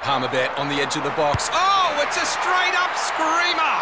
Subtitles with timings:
[0.00, 1.48] Palmerbet on the edge of the box.
[1.52, 3.76] Oh, it's a straight up screamer!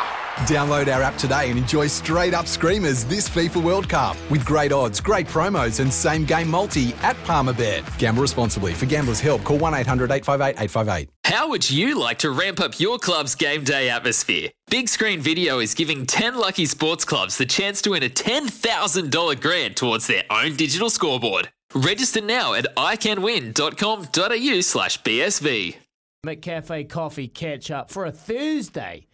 [0.49, 4.73] Download our app today and enjoy straight up screamers this FIFA World Cup with great
[4.73, 7.85] odds, great promos, and same game multi at Palmerbet.
[7.99, 8.73] Gamble responsibly.
[8.75, 11.09] For gamblers' help, call 1 800 858 858.
[11.25, 14.51] How would you like to ramp up your club's game day atmosphere?
[14.71, 19.41] Big Screen Video is giving 10 lucky sports clubs the chance to win a $10,000
[19.41, 21.51] grant towards their own digital scoreboard.
[21.75, 25.77] Register now at iCanWin.com.au slash BSV.
[26.25, 29.07] McCafe Coffee catch up for a Thursday.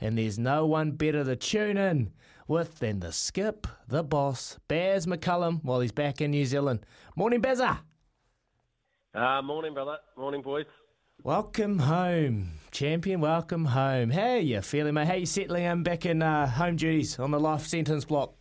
[0.00, 2.12] And there's no one better to tune in
[2.46, 6.80] with than the skip, the boss, Baz McCullum, while he's back in New Zealand.
[7.16, 7.80] Morning, Bazza.
[9.14, 9.98] Uh, morning, brother.
[10.16, 10.66] Morning, boys.
[11.24, 13.20] Welcome home, champion.
[13.20, 14.10] Welcome home.
[14.10, 15.08] How are you feeling, mate?
[15.08, 18.37] How you settling in back in uh, home duties on the life sentence block?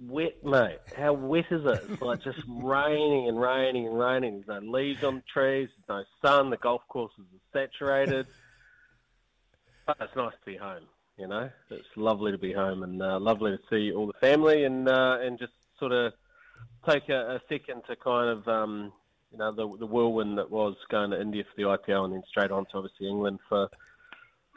[0.00, 0.78] Wet, mate.
[0.96, 1.84] How wet is it?
[1.90, 4.44] It's like just raining and raining and raining.
[4.46, 5.68] There's no leaves on the trees.
[5.86, 6.50] There's no sun.
[6.50, 8.26] The golf courses are saturated.
[9.86, 10.84] But it's nice to be home.
[11.18, 14.64] You know, it's lovely to be home and uh, lovely to see all the family
[14.64, 16.12] and uh, and just sort of
[16.88, 18.92] take a, a second to kind of um,
[19.32, 22.22] you know the the whirlwind that was going to India for the IPL and then
[22.28, 23.68] straight on to obviously England for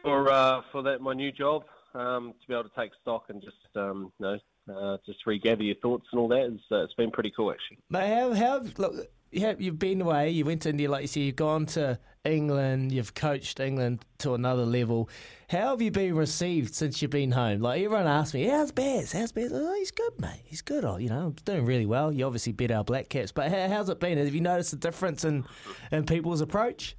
[0.03, 1.63] for uh, for that my new job
[1.95, 4.37] um, to be able to take stock and just um, you know
[4.69, 6.51] uh, just regather your thoughts and all that.
[6.53, 7.77] It's, uh, it's been pretty cool, actually.
[7.89, 11.07] Mate, how, how, look, you have, you've been away, you went to India, like you
[11.07, 15.09] said, you've gone to England, you've coached England to another level.
[15.49, 17.61] How have you been received since you've been home?
[17.61, 19.13] Like, everyone asks me, how's Baz?
[19.13, 19.51] How's Baz?
[19.53, 20.41] Oh, he's good, mate.
[20.44, 20.85] He's good.
[20.85, 22.11] Oh, you know, doing really well.
[22.11, 24.17] You obviously beat our Black Caps, but how, how's it been?
[24.17, 25.45] Have you noticed a difference in,
[25.91, 26.95] in people's approach?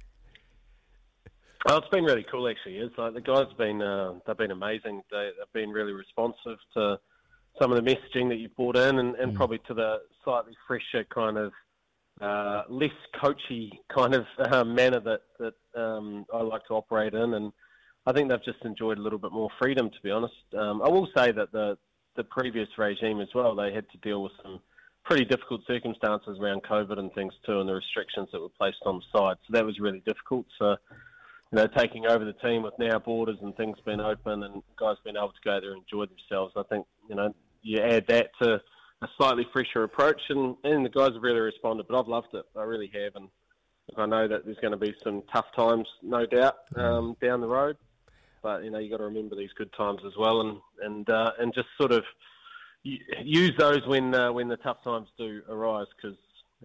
[1.67, 2.77] Oh, it's been really cool, actually.
[2.77, 5.01] It's like the guys have been, uh, they've been amazing.
[5.09, 6.99] They, they've been really responsive to
[7.59, 9.35] some of the messaging that you've brought in, and, and mm.
[9.35, 11.51] probably to the slightly fresher kind of
[12.21, 17.33] uh, less coachy kind of uh, manner that that um, I like to operate in,
[17.33, 17.51] and
[18.05, 19.89] I think they've just enjoyed a little bit more freedom.
[19.89, 21.77] To be honest, um, I will say that the
[22.15, 24.59] the previous regime as well, they had to deal with some
[25.03, 28.99] pretty difficult circumstances around COVID and things too, and the restrictions that were placed on
[28.99, 29.37] the side.
[29.45, 30.45] So that was really difficult.
[30.59, 30.77] So
[31.53, 34.95] you know, taking over the team with now borders and things being open and guys
[35.03, 36.53] being able to go there and enjoy themselves.
[36.55, 38.61] I think, you know, you add that to
[39.01, 42.45] a slightly fresher approach and, and the guys have really responded, but I've loved it.
[42.55, 43.15] I really have.
[43.15, 43.27] And
[43.97, 47.47] I know that there's going to be some tough times, no doubt, um, down the
[47.47, 47.77] road.
[48.41, 51.31] But, you know, you've got to remember these good times as well and, and, uh,
[51.39, 52.03] and just sort of
[52.83, 56.17] use those when, uh, when the tough times do arise because,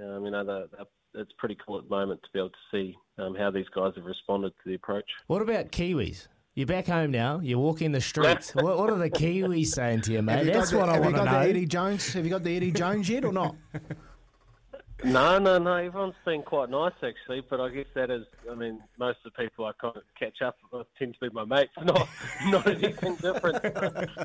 [0.02, 2.56] um, you know, the, the it's pretty cool at the moment to be able to
[2.70, 5.06] see um, how these guys have responded to the approach.
[5.26, 6.28] What about Kiwis?
[6.58, 7.38] You're back home now.
[7.38, 8.50] You're walking the streets.
[8.56, 10.44] what, what, are the Kiwis saying to you, mate?
[10.44, 11.38] You That's what I want to know.
[11.38, 12.12] Eddie Jones?
[12.14, 13.54] Have you got the Eddie Jones yet or not?
[15.04, 15.74] No, no, no.
[15.74, 18.24] Everyone's been quite nice actually, but I guess that is.
[18.50, 21.32] I mean, most of the people I kind of catch up with tend to be
[21.32, 22.08] my mates, not
[22.46, 23.64] not anything different.
[23.64, 24.24] uh,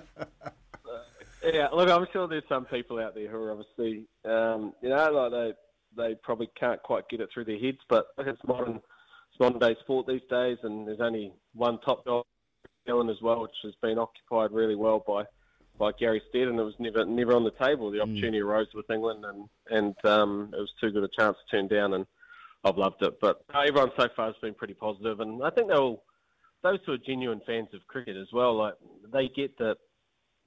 [1.43, 5.11] yeah, look, I'm sure there's some people out there who are obviously, um, you know,
[5.11, 5.53] like they
[5.95, 7.77] they probably can't quite get it through their heads.
[7.87, 8.85] But it's modern, it's
[9.43, 12.25] modern day sport these days, and there's only one top dog,
[12.87, 15.23] Ellen as well, which has been occupied really well by
[15.77, 17.91] by Gary Stead, and it was never never on the table.
[17.91, 18.03] The mm.
[18.03, 18.45] opportunity mm.
[18.45, 21.93] arose with England, and and um, it was too good a chance to turn down,
[21.93, 22.05] and
[22.63, 23.19] I've loved it.
[23.19, 26.03] But everyone so far has been pretty positive, and I think they'll
[26.61, 28.75] those who are genuine fans of cricket as well, like
[29.11, 29.77] they get that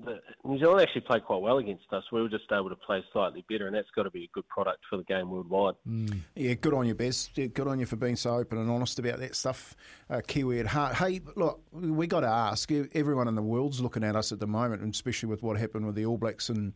[0.05, 2.05] the, New Zealand actually played quite well against us.
[2.13, 4.47] We were just able to play slightly better, and that's got to be a good
[4.49, 5.75] product for the game worldwide.
[5.89, 6.21] Mm.
[6.35, 7.31] Yeah, good on you, Bez.
[7.35, 9.75] Yeah, good on you for being so open and honest about that stuff.
[10.11, 10.97] Uh, Kiwi at heart.
[10.97, 12.71] Hey, look, we got to ask.
[12.95, 15.87] Everyone in the world's looking at us at the moment, and especially with what happened
[15.87, 16.75] with the All Blacks and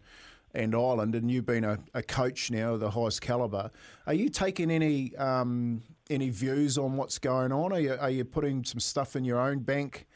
[0.52, 3.70] and Ireland, and you've been a, a coach now of the highest calibre.
[4.08, 7.72] Are you taking any um, any views on what's going on?
[7.72, 10.06] Are you, are you putting some stuff in your own bank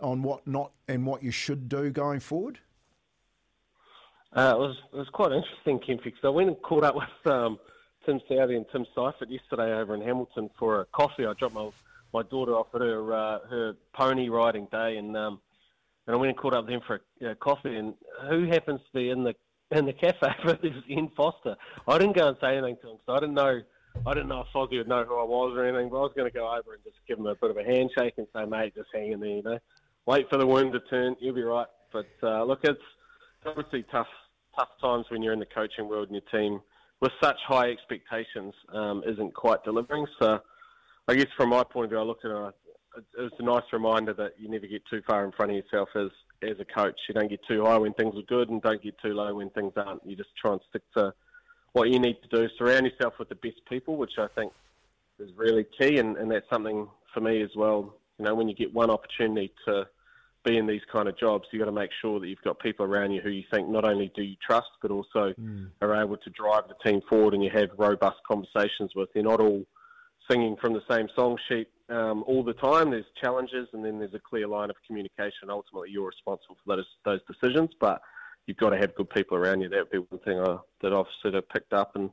[0.00, 2.58] on what not and what you should do going forward?
[4.32, 6.94] Uh, it was it was quite interesting, Kim, because I went and caught up
[7.24, 7.58] with um,
[8.06, 11.26] Tim Southee and Tim Seifert yesterday over in Hamilton for a coffee.
[11.26, 11.70] I dropped my
[12.12, 15.40] my daughter off at her uh, her pony riding day, and um,
[16.06, 17.76] and I went and caught up with them for a coffee.
[17.76, 17.94] And
[18.28, 19.34] who happens to be in the
[19.70, 21.56] in the cafe but was Ian Foster.
[21.86, 23.60] I didn't go and say anything to him, so I didn't know
[24.06, 25.88] I didn't know if Fozzie would know who I was or anything.
[25.88, 27.64] But I was going to go over and just give him a bit of a
[27.64, 29.58] handshake and say, mate, just hang in there, you know,
[30.06, 31.66] wait for the wind to turn, you'll be right.
[31.92, 32.80] But uh, look, it's
[33.44, 34.06] obviously tough
[34.58, 36.60] tough times when you're in the coaching world and your team
[37.00, 40.06] with such high expectations um, isn't quite delivering.
[40.20, 40.40] So
[41.08, 42.54] I guess from my point of view, I looked at it.
[43.16, 45.88] It was a nice reminder that you never get too far in front of yourself
[45.94, 46.10] as
[46.42, 46.98] as a coach.
[47.08, 49.50] You don't get too high when things are good, and don't get too low when
[49.50, 50.04] things aren't.
[50.04, 51.12] You just try and stick to
[51.72, 52.48] what you need to do.
[52.58, 54.52] Surround yourself with the best people, which I think
[55.18, 57.94] is really key, and, and that's something for me as well.
[58.20, 59.88] You know, when you get one opportunity to
[60.44, 62.84] be in these kind of jobs, you've got to make sure that you've got people
[62.84, 65.70] around you who you think not only do you trust, but also mm.
[65.80, 69.08] are able to drive the team forward and you have robust conversations with.
[69.14, 69.64] They're not all
[70.30, 72.90] singing from the same song sheet um, all the time.
[72.90, 75.48] There's challenges and then there's a clear line of communication.
[75.48, 78.02] Ultimately, you're responsible for those, those decisions, but
[78.46, 79.70] you've got to have good people around you.
[79.70, 82.10] That would be one thing I, that I've sort of picked up and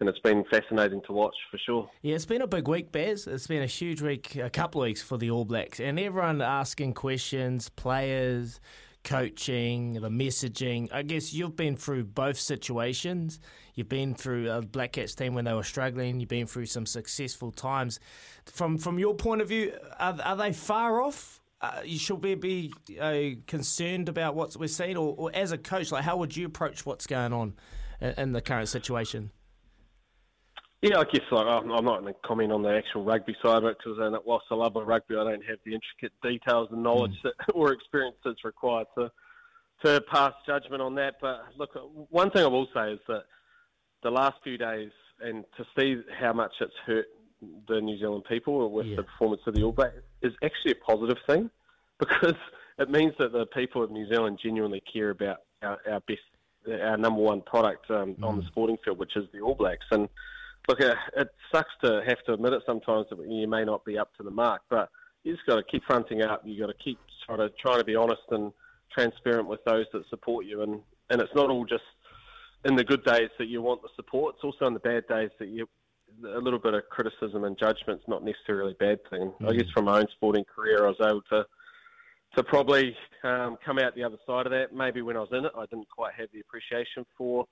[0.00, 1.90] and it's been fascinating to watch for sure.
[2.02, 3.26] Yeah, it's been a big week, Baz.
[3.26, 6.40] It's been a huge week, a couple of weeks for the All Blacks, and everyone
[6.40, 8.60] asking questions, players,
[9.04, 10.92] coaching, the messaging.
[10.92, 13.40] I guess you've been through both situations.
[13.74, 16.20] You've been through a Black Caps team when they were struggling.
[16.20, 18.00] You've been through some successful times.
[18.46, 21.40] From from your point of view, are, are they far off?
[21.60, 25.58] Uh, you should we be uh, concerned about what we're seeing, or, or, as a
[25.58, 27.54] coach, like how would you approach what's going on
[28.00, 29.30] in, in the current situation?
[30.82, 33.64] Yeah, I guess like I'm not going to comment on the actual rugby side of
[33.64, 37.30] it because whilst I love rugby, I don't have the intricate details and knowledge mm.
[37.38, 39.10] that, or experience that's required to
[39.84, 41.16] to pass judgment on that.
[41.20, 41.70] But look,
[42.10, 43.24] one thing I will say is that
[44.02, 44.90] the last few days
[45.20, 47.06] and to see how much it's hurt
[47.68, 48.96] the New Zealand people with yeah.
[48.96, 51.50] the performance of the All Blacks is actually a positive thing
[51.98, 52.34] because
[52.78, 56.20] it means that the people of New Zealand genuinely care about our, our best,
[56.82, 58.24] our number one product um, mm.
[58.24, 58.48] on the mm.
[58.48, 59.84] sporting field, which is the All Blacks.
[59.90, 60.08] And
[60.70, 63.98] look, it, it sucks to have to admit it sometimes that you may not be
[63.98, 64.88] up to the mark, but
[65.24, 66.42] you just got to keep fronting up.
[66.44, 68.52] You got to keep trying to trying to be honest and
[68.92, 70.80] transparent with those that support you, and
[71.10, 71.82] and it's not all just
[72.64, 74.36] in the good days that you want the support.
[74.36, 75.66] It's also in the bad days that you
[76.24, 79.32] a little bit of criticism and judgment's not necessarily a bad thing.
[79.40, 79.48] Mm.
[79.48, 81.46] I guess from my own sporting career, I was able to
[82.36, 82.94] to probably
[83.24, 84.72] um, come out the other side of that.
[84.72, 87.46] Maybe when I was in it, I didn't quite have the appreciation for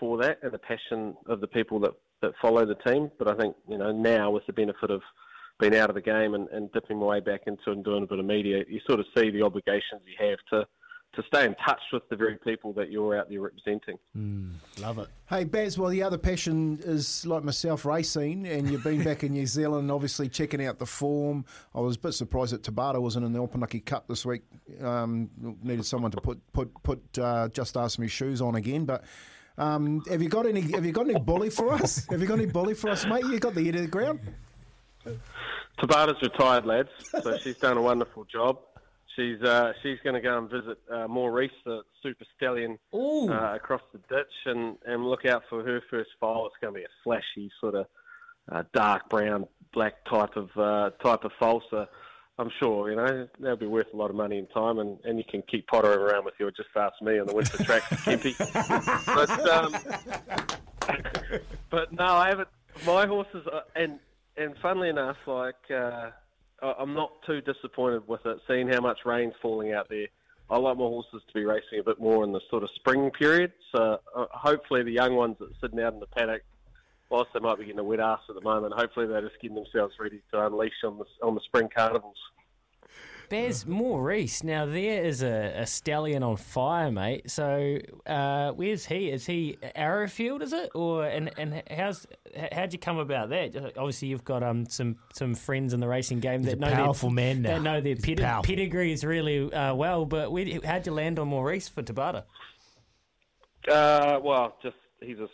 [0.00, 1.92] for that and the passion of the people that
[2.24, 3.10] that follow the team.
[3.18, 5.02] But I think you know now with the benefit of
[5.60, 8.06] being out of the game and, and dipping my way back into and doing a
[8.06, 10.66] bit of media, you sort of see the obligations you have to
[11.14, 13.96] to stay in touch with the very people that you're out there representing.
[14.16, 14.50] Mm,
[14.80, 15.08] love it.
[15.26, 19.32] Hey, Baz, well, the other passion is like myself, racing, and you've been back in
[19.32, 21.44] New Zealand, obviously checking out the form.
[21.74, 24.42] I was a bit surprised that Tabata wasn't in the Opunake Cup this week.
[24.82, 25.30] Um,
[25.62, 29.04] needed someone to put put put uh, just ask me shoes on again, but.
[29.56, 30.60] Um, have you got any?
[30.72, 32.06] Have you got any bully for us?
[32.10, 33.24] Have you got any bully for us, mate?
[33.24, 34.20] You got the ear to the ground.
[35.78, 36.88] Tabata's retired, lads,
[37.22, 38.58] so she's done a wonderful job.
[39.16, 43.82] She's uh, she's going to go and visit uh, Maurice, the super stallion, uh, across
[43.92, 46.46] the ditch, and, and look out for her first foal.
[46.46, 47.86] It's going to be a flashy sort of
[48.50, 51.62] uh, dark brown, black type of uh, type of foal.
[51.70, 51.86] So
[52.38, 55.18] I'm sure you know that'll be worth a lot of money and time, and, and
[55.18, 58.34] you can keep pottering around with your just ask me on the winter track, Kempy.
[59.06, 59.74] but um,
[61.70, 62.48] but no, I haven't.
[62.84, 63.98] My horses, are, and
[64.36, 65.70] and funnily enough, like.
[65.70, 66.10] Uh,
[66.62, 70.06] I'm not too disappointed with it, seeing how much rain's falling out there.
[70.50, 73.10] I like my horses to be racing a bit more in the sort of spring
[73.10, 73.52] period.
[73.74, 76.42] So uh, hopefully the young ones that are sitting out in the paddock,
[77.10, 79.56] whilst they might be getting a wet ass at the moment, hopefully they're just getting
[79.56, 82.16] themselves ready to unleash on the on the spring carnivals.
[83.30, 84.44] There's Maurice.
[84.44, 87.30] Now there is a, a stallion on fire, mate.
[87.30, 89.10] So uh, where's he?
[89.10, 90.42] Is he Arrowfield?
[90.42, 92.06] Is it or and and how's
[92.52, 93.56] how'd you come about that?
[93.78, 97.08] Obviously, you've got um some some friends in the racing game He's that know powerful
[97.08, 97.54] their, man now.
[97.54, 100.04] that know their pedi- pedigrees really uh, well.
[100.04, 102.24] But where, how'd you land on Maurice for Tabata?
[103.66, 105.28] Uh, well, just he's a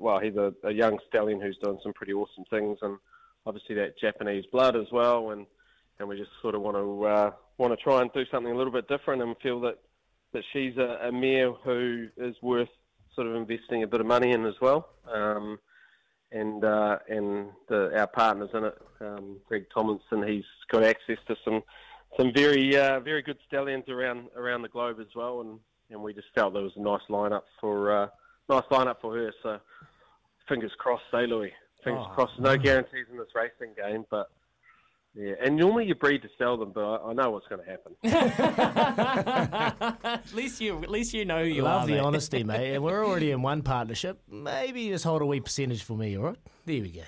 [0.00, 2.98] well, he's a, a young stallion who's done some pretty awesome things, and
[3.46, 5.46] obviously that Japanese blood as well, and
[5.98, 8.56] and we just sort of want to uh, want to try and do something a
[8.56, 9.78] little bit different and feel that
[10.32, 12.68] that she's a, a mare who is worth
[13.14, 14.88] sort of investing a bit of money in as well.
[15.12, 15.58] Um,
[16.32, 21.36] and uh, and the, our partners in it, um, Greg Tomlinson, he's got access to
[21.44, 21.62] some
[22.16, 25.58] some very uh, very good stallions around around the globe as well, and,
[25.90, 28.08] and we just felt there was a nice lineup for uh,
[28.48, 29.32] nice lineup for her.
[29.42, 29.58] So
[30.48, 31.52] fingers crossed, say Louis.
[31.84, 32.14] Fingers Oh.
[32.14, 32.38] crossed.
[32.38, 34.30] No guarantees in this racing game, but
[35.14, 35.32] yeah.
[35.44, 37.96] And normally you breed to sell them, but I, I know what's going to happen.
[40.04, 41.86] at least you, at least you know who you Love are.
[41.86, 42.00] the mate.
[42.00, 42.74] honesty, mate.
[42.74, 44.20] And we're already in one partnership.
[44.28, 46.36] Maybe you just hold a wee percentage for me, all right?
[46.66, 47.02] There we go.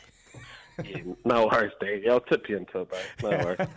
[0.85, 2.05] Yeah, no worries, Dave.
[2.11, 3.03] I'll tip you into it, mate.
[3.23, 3.69] No worries.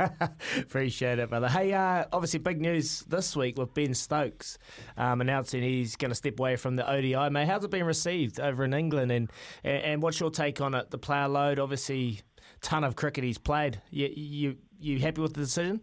[0.60, 1.50] Appreciate it, brother.
[1.50, 4.58] Hey, uh, obviously, big news this week with Ben Stokes
[4.98, 7.30] um, announcing he's going to step away from the ODI.
[7.30, 9.12] Mate, how's it been received over in England?
[9.12, 9.32] And,
[9.64, 10.92] and and what's your take on it?
[10.92, 12.22] The player load, obviously,
[12.62, 13.82] ton of cricket he's played.
[13.90, 15.82] You you you happy with the decision?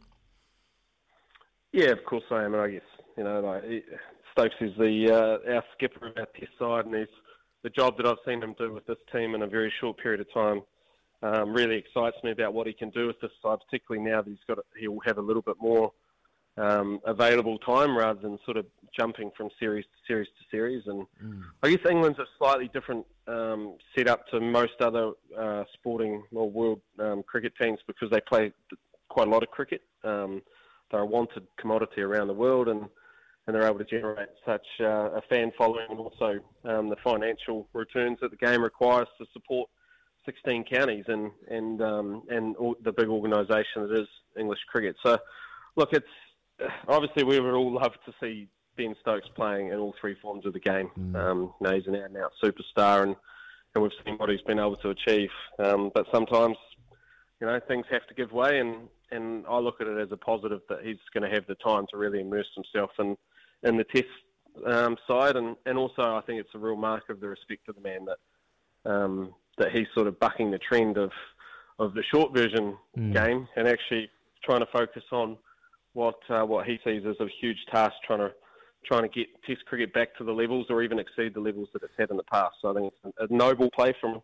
[1.73, 2.83] Yeah, of course I am, and I guess
[3.16, 3.85] you know, like
[4.33, 7.07] Stokes is the uh, our skipper of our test side, and he's
[7.62, 10.21] the job that I've seen him do with this team in a very short period
[10.21, 10.62] of time.
[11.23, 14.29] Um, really excites me about what he can do with this side, particularly now that
[14.29, 15.93] he's got he'll have a little bit more
[16.57, 20.83] um, available time rather than sort of jumping from series to series to series.
[20.87, 21.07] And
[21.62, 26.81] I guess England's a slightly different um, setup to most other uh, sporting or world
[26.99, 28.52] um, cricket teams because they play
[29.09, 29.83] quite a lot of cricket.
[30.05, 30.43] Um,
[30.91, 32.87] they're a wanted commodity around the world, and
[33.47, 37.67] and they're able to generate such uh, a fan following, and also um, the financial
[37.73, 39.69] returns that the game requires to support
[40.25, 44.97] 16 counties and and um, and all, the big organisation that is English cricket.
[45.05, 45.19] So,
[45.76, 46.07] look, it's
[46.88, 50.52] obviously we would all love to see Ben Stokes playing in all three forms of
[50.52, 50.91] the game.
[51.14, 53.17] Um, you know, he's an out and out superstar, and
[53.75, 55.31] and we've seen what he's been able to achieve.
[55.59, 56.57] Um, but sometimes,
[57.41, 60.17] you know, things have to give way, and and I look at it as a
[60.17, 63.17] positive that he's going to have the time to really immerse himself in
[63.62, 64.07] in the test
[64.67, 67.75] um, side, and and also I think it's a real mark of the respect of
[67.75, 71.11] the man that um, that he's sort of bucking the trend of
[71.78, 72.76] of the short version
[73.12, 74.09] game and actually
[74.44, 75.37] trying to focus on
[75.94, 78.32] what uh, what he sees as a huge task, trying to
[78.85, 81.82] trying to get Test cricket back to the levels or even exceed the levels that
[81.82, 82.54] it's had in the past.
[82.61, 84.23] So I think it's a noble play from him.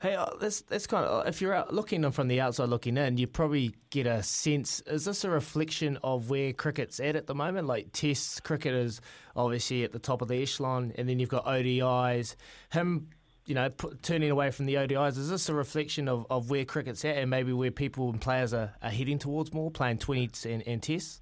[0.00, 3.16] Hey, uh, that's that's kind of if you're out looking from the outside looking in,
[3.16, 4.80] you probably get a sense.
[4.86, 7.66] Is this a reflection of where cricket's at at the moment?
[7.66, 9.00] Like Test cricket is
[9.34, 12.36] obviously at the top of the echelon, and then you've got ODIs.
[12.72, 13.08] Him,
[13.46, 15.18] you know, put, turning away from the ODIs.
[15.18, 18.54] Is this a reflection of, of where cricket's at, and maybe where people and players
[18.54, 21.20] are, are heading towards more, playing twenties and, and Tests?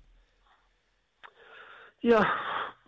[2.01, 2.25] Yeah,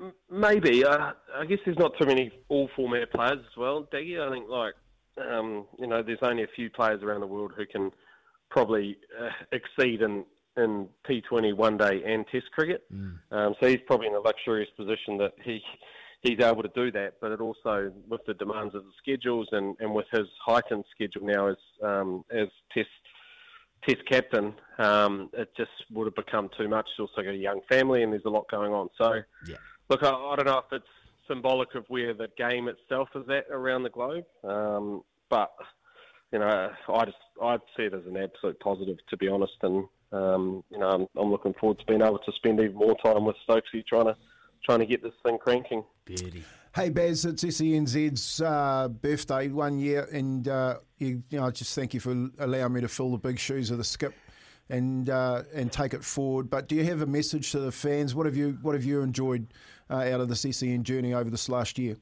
[0.01, 0.85] m- maybe.
[0.85, 4.21] Uh, I guess there's not too many all format players as well, Daggy.
[4.21, 4.75] I think like
[5.19, 7.91] um, you know, there's only a few players around the world who can
[8.51, 10.25] probably uh, exceed in
[10.57, 12.85] in T20 one day and Test cricket.
[13.33, 15.61] Um, so he's probably in a luxurious position that he
[16.25, 17.15] he's able to do that.
[17.21, 21.27] But it also with the demands of the schedules and, and with his heightened schedule
[21.27, 22.89] now as um, as Test
[23.87, 26.89] Test captain, um, it just would have become too much.
[26.97, 28.89] He's also got a young family and there's a lot going on.
[28.97, 29.57] So, Yeah.
[29.91, 30.87] look, I, I don't know if it's
[31.29, 35.53] symbolic of where the game itself is at around the globe, um, but
[36.33, 39.53] you know, I just I see it as an absolute positive, to be honest.
[39.63, 42.97] And um, you know, I'm, I'm looking forward to being able to spend even more
[43.05, 44.17] time with Stokesy trying to
[44.65, 45.85] trying to get this thing cranking.
[46.05, 46.45] Beauty.
[46.75, 51.95] Hey Baz, it's SENZ's uh, birthday one year, and uh, you, you know, just thank
[51.95, 54.13] you for allowing me to fill the big shoes of the skip
[54.69, 56.51] and uh, and take it forward.
[56.51, 58.15] But do you have a message to the fans?
[58.15, 59.55] What have you What have you enjoyed
[59.89, 61.97] uh, out of the CCN journey over this last year?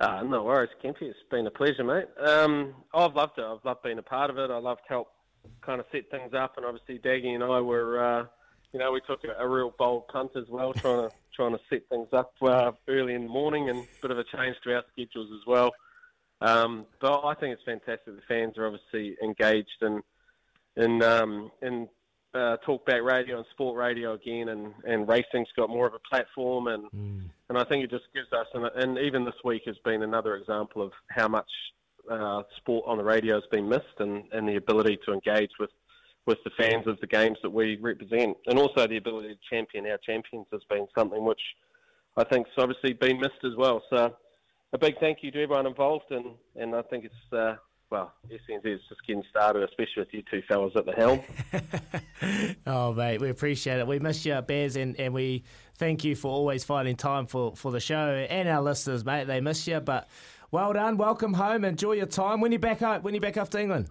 [0.00, 1.02] Ah, no worries, Kempy.
[1.02, 2.06] It's been a pleasure, mate.
[2.24, 3.44] Um, I've loved it.
[3.44, 4.50] I've loved being a part of it.
[4.50, 5.08] I loved help
[5.62, 8.26] kind of set things up, and obviously Daggy and I were, uh,
[8.72, 11.60] you know, we took a, a real bold punt as well, trying to trying to
[11.70, 14.74] set things up uh, early in the morning, and a bit of a change to
[14.74, 15.72] our schedules as well.
[16.40, 18.06] Um, but I think it's fantastic.
[18.06, 20.02] The fans are obviously engaged in
[20.76, 21.88] in um, in
[22.34, 26.68] uh, talkback radio and sport radio again, and, and racing's got more of a platform,
[26.68, 26.84] and
[27.48, 30.36] and I think it just gives us, and, and even this week has been another
[30.36, 31.48] example of how much
[32.10, 35.70] uh, sport on the radio has been missed, and, and the ability to engage with
[36.28, 39.86] with the fans of the games that we represent, and also the ability to champion
[39.86, 41.40] our champions has been something which
[42.18, 43.82] I think's obviously been missed as well.
[43.88, 44.14] So
[44.74, 47.56] a big thank you to everyone involved, and, and I think it's uh,
[47.90, 51.20] well, SNZ is just getting started, especially with you two fellas at the helm.
[52.66, 53.86] Oh, mate, we appreciate it.
[53.86, 55.44] We miss you, Bears, and, and we
[55.76, 59.24] thank you for always finding time for, for the show and our listeners, mate.
[59.28, 60.08] They miss you, but
[60.50, 60.98] well done.
[60.98, 61.64] Welcome home.
[61.64, 62.40] Enjoy your time.
[62.40, 63.04] When you back up?
[63.04, 63.88] When you back up to England?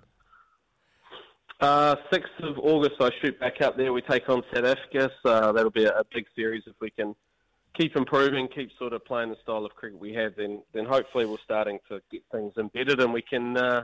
[1.59, 3.91] Uh, 6th of August, I shoot back up there.
[3.91, 7.15] We take on South Africa, so that'll be a, a big series if we can
[7.77, 11.25] keep improving, keep sort of playing the style of cricket we have, then then hopefully
[11.25, 13.83] we're starting to get things embedded, and we can uh,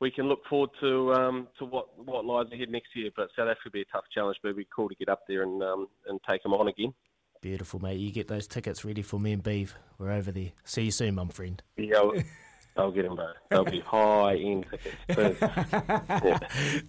[0.00, 3.10] we can look forward to um, to what what lies ahead next year.
[3.14, 5.22] But South Africa will be a tough challenge, but it'd be cool to get up
[5.28, 6.92] there and um, and take them on again.
[7.40, 7.98] Beautiful, mate.
[7.98, 9.74] You get those tickets ready for me and Beeve.
[9.98, 10.52] We're over there.
[10.64, 11.62] See you soon, mum friend.
[11.76, 12.10] Yeah.
[12.76, 13.26] I'll, I'll get them, bro.
[13.50, 15.40] They'll be high end tickets.
[15.40, 16.38] yeah.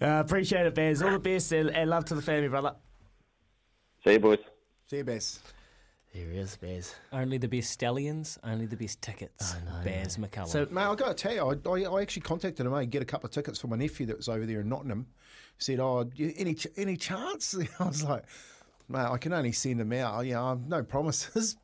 [0.02, 1.02] uh, appreciate it, Bears.
[1.02, 2.74] All the best and, and love to the family, brother.
[4.04, 4.38] See you, boys.
[4.88, 5.40] See you, Bess.
[6.14, 6.94] There he is, Bears.
[7.12, 9.54] Only the best stallions, only the best tickets.
[9.54, 10.48] I know, Bears McCullum.
[10.48, 13.02] So, mate, I've got to tell you, I, I, I actually contacted him, I get
[13.02, 15.06] a couple of tickets for my nephew that was over there in Nottingham.
[15.58, 17.54] Said, oh, any ch- any chance?
[17.80, 18.24] I was like,
[18.88, 20.24] mate, I can only send them out.
[20.24, 21.56] You know, no promises.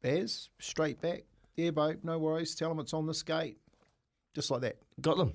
[0.00, 1.24] Bears, straight back.
[1.56, 2.54] Yeah, babe, no worries.
[2.54, 3.58] Tell them it's on this gate.
[4.34, 4.76] Just like that.
[5.00, 5.32] Got them.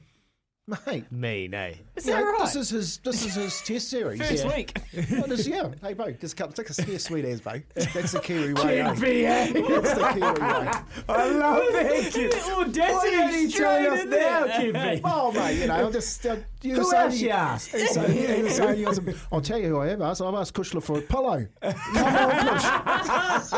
[0.88, 1.74] Mate, Me, no.
[1.98, 2.40] Is that know, right?
[2.44, 4.18] this is his this is his test series.
[4.22, 4.56] First yeah.
[4.56, 4.78] week.
[5.12, 5.68] Well, this- yeah.
[5.82, 6.80] Hey, bro, just a couple of tickets.
[6.88, 7.56] Yeah, sweet as, bro.
[7.76, 8.80] That's the Kiwi way.
[8.80, 8.94] eh?
[8.94, 10.72] That's the Kiwi way.
[11.10, 12.54] I love that.
[12.56, 12.80] Audacity
[13.18, 15.02] Why are you telling us now, Kiwi?
[15.04, 16.26] Oh, mate, you know, I'll just.
[16.26, 17.72] Uh, you Who were saying else you asked?
[17.72, 20.02] he was saying- he was saying he was a- I'll tell you who I have
[20.02, 20.22] asked.
[20.22, 21.46] I've asked Kushler for a pillow.
[21.62, 21.74] Come
[22.16, 23.54] on, Kush.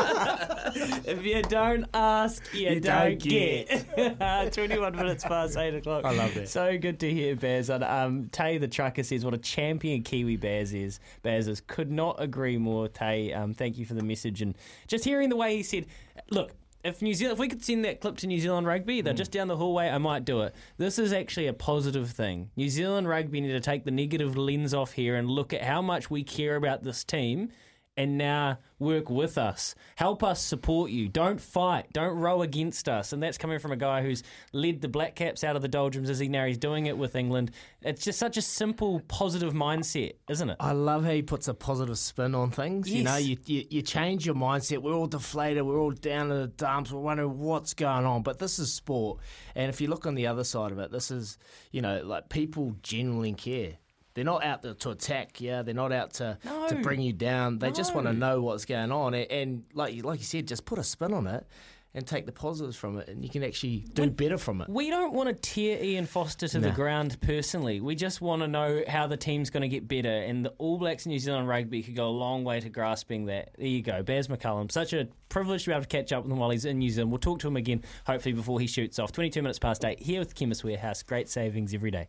[1.06, 4.52] If you don't ask, you, You don't, don't get.
[4.52, 6.04] 21 minutes past 8 o'clock.
[6.04, 6.48] I love that.
[6.48, 7.70] So good to hear, Bears.
[7.70, 11.00] And um, Tay the Trucker says what a champion Kiwi Bears is.
[11.22, 11.60] Bears is.
[11.60, 13.32] Could not agree more, Tay.
[13.32, 14.42] Um, thank you for the message.
[14.42, 14.54] And
[14.86, 15.86] just hearing the way he said,
[16.30, 16.52] look,
[16.86, 19.18] if New Zealand, if we could send that clip to New Zealand Rugby, they're mm.
[19.18, 19.88] just down the hallway.
[19.88, 20.54] I might do it.
[20.78, 22.50] This is actually a positive thing.
[22.56, 25.82] New Zealand Rugby need to take the negative lens off here and look at how
[25.82, 27.50] much we care about this team,
[27.96, 29.74] and now work with us.
[29.96, 31.08] Help us support you.
[31.08, 31.86] Don't fight.
[31.92, 33.12] Don't row against us.
[33.12, 34.22] And that's coming from a guy who's
[34.52, 37.16] led the Black Caps out of the doldrums as he now he's doing it with
[37.16, 37.52] England.
[37.80, 40.56] It's just such a simple, positive mindset, isn't it?
[40.60, 42.90] I love how he puts a positive spin on things.
[42.90, 44.78] You know, you, you you change your mindset.
[44.78, 45.62] We're all deflated.
[45.62, 46.92] We're all down in the dumps.
[46.92, 48.22] We're wondering what's going on.
[48.22, 49.20] But this is sport,
[49.54, 51.38] and if you look on the other side of it, this is
[51.70, 53.78] you know like people genuinely care.
[54.16, 55.42] They're not out there to attack.
[55.42, 57.58] Yeah, they're not out to to bring you down.
[57.58, 60.48] They just want to know what's going on, and, and like you like you said,
[60.48, 61.46] just put a spin on it.
[61.94, 64.68] And take the positives from it, and you can actually do better from it.
[64.68, 67.80] We don't want to tear Ian Foster to the ground personally.
[67.80, 70.10] We just want to know how the team's going to get better.
[70.10, 73.52] And the All Blacks New Zealand rugby could go a long way to grasping that.
[73.56, 74.02] There you go.
[74.02, 74.70] Baz McCullum.
[74.70, 76.90] Such a privilege to be able to catch up with him while he's in New
[76.90, 77.12] Zealand.
[77.12, 79.12] We'll talk to him again, hopefully, before he shoots off.
[79.12, 81.02] 22 minutes past 8 here with Chemist Warehouse.
[81.02, 82.08] Great savings every day.